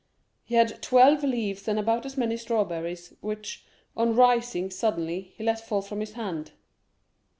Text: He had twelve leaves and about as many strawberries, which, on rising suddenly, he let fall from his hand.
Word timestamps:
He 0.43 0.55
had 0.55 0.81
twelve 0.81 1.21
leaves 1.23 1.67
and 1.67 1.77
about 1.77 2.07
as 2.07 2.17
many 2.17 2.35
strawberries, 2.35 3.13
which, 3.21 3.67
on 3.95 4.15
rising 4.15 4.71
suddenly, 4.71 5.31
he 5.37 5.43
let 5.43 5.61
fall 5.67 5.83
from 5.83 5.99
his 5.99 6.13
hand. 6.13 6.53